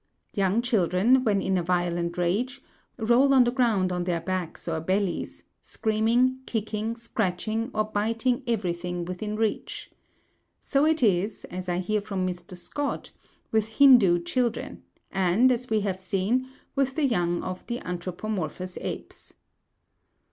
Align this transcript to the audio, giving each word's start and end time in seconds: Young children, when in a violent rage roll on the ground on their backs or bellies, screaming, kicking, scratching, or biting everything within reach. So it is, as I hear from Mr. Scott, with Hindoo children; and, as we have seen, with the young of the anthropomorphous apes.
Young 0.33 0.63
children, 0.63 1.23
when 1.23 1.43
in 1.43 1.59
a 1.59 1.61
violent 1.61 2.17
rage 2.17 2.63
roll 2.97 3.35
on 3.35 3.43
the 3.43 3.51
ground 3.51 3.91
on 3.91 4.05
their 4.05 4.19
backs 4.19 4.67
or 4.67 4.79
bellies, 4.81 5.43
screaming, 5.61 6.39
kicking, 6.47 6.95
scratching, 6.95 7.69
or 7.71 7.83
biting 7.83 8.41
everything 8.47 9.05
within 9.05 9.35
reach. 9.35 9.91
So 10.59 10.87
it 10.87 11.03
is, 11.03 11.45
as 11.51 11.69
I 11.69 11.77
hear 11.77 12.01
from 12.01 12.25
Mr. 12.25 12.57
Scott, 12.57 13.11
with 13.51 13.77
Hindoo 13.77 14.17
children; 14.23 14.81
and, 15.11 15.51
as 15.51 15.69
we 15.69 15.81
have 15.81 16.01
seen, 16.01 16.47
with 16.75 16.95
the 16.95 17.05
young 17.05 17.43
of 17.43 17.67
the 17.67 17.77
anthropomorphous 17.81 18.79
apes. 18.81 19.33